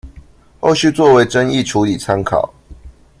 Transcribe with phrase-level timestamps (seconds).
[0.61, 2.51] 後續作為爭議處理參考